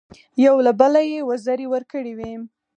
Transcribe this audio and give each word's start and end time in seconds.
یو 0.45 0.55
له 0.65 0.71
بله 0.79 1.01
یې 1.11 1.19
وزرې 1.29 1.67
ورکړې 1.69 2.13
وې. 2.17 2.33